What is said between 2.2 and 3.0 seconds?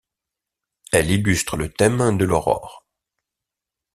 l'aurore.